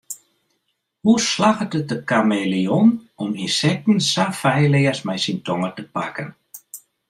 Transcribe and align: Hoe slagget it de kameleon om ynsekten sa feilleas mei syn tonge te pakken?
Hoe 1.01 1.17
slagget 1.29 1.77
it 1.79 1.89
de 1.91 1.97
kameleon 2.09 2.87
om 3.23 3.29
ynsekten 3.43 3.97
sa 4.11 4.25
feilleas 4.41 4.99
mei 5.07 5.19
syn 5.23 5.39
tonge 5.47 5.69
te 5.77 5.83
pakken? 5.95 6.29